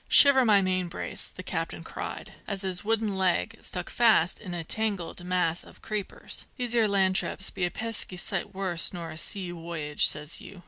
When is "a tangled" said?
4.55-5.23